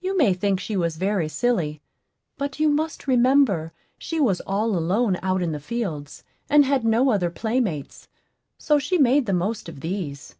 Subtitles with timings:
[0.00, 1.80] You may think she was very silly;
[2.36, 7.10] but you must remember she was all alone out in the fields, and had no
[7.10, 8.08] other playmates;
[8.58, 10.34] so she made the most of these.